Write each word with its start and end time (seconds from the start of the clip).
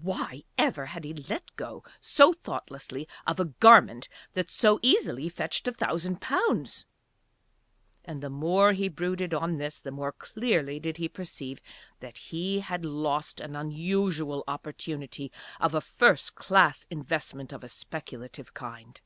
Why 0.00 0.42
ever 0.58 0.86
had 0.86 1.04
he 1.04 1.14
let 1.14 1.54
go 1.54 1.84
so 2.00 2.32
thoughtlessly 2.32 3.06
of 3.28 3.38
a 3.38 3.44
garment 3.44 4.08
that 4.32 4.50
so 4.50 4.80
easily 4.82 5.28
fetched 5.28 5.68
a 5.68 5.70
thousand 5.70 6.20
pounds? 6.20 6.84
And 8.04 8.20
the 8.20 8.28
more 8.28 8.72
he 8.72 8.88
brooded 8.88 9.32
on 9.32 9.58
this 9.58 9.80
the 9.80 9.92
more 9.92 10.10
clearly 10.10 10.80
did 10.80 10.96
he 10.96 11.08
perceive 11.08 11.60
that 12.00 12.18
he 12.18 12.58
had 12.58 12.84
lost 12.84 13.40
an 13.40 13.54
unusual 13.54 14.42
opportunity 14.48 15.30
of 15.60 15.76
a 15.76 15.80
first 15.80 16.34
class 16.34 16.84
investment 16.90 17.52
of 17.52 17.62
a 17.62 17.68
speculative 17.68 18.54
kind. 18.54 19.00